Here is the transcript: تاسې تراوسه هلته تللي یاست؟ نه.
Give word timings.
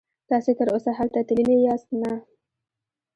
تاسې 0.29 0.51
تراوسه 0.59 0.91
هلته 0.99 1.19
تللي 1.29 1.57
یاست؟ 1.65 1.87
نه. 2.01 2.13